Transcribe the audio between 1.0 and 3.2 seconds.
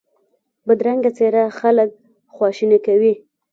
څېره خلک خواشیني کوي